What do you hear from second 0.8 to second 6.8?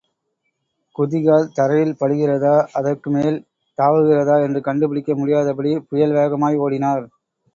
குதிகால் தரையில் படுகிறதா, அதற்குமேல் தாவுகிறதா என்று கண்டுபிடிக்க முடியாதபடி புயல் வேகமாய்